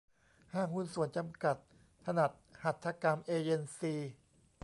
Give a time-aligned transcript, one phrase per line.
[0.53, 1.55] ห้างหุ้นส่วนจำกัด
[2.05, 2.31] ถนัด
[2.63, 3.93] หัตถกรรมเอเยนซี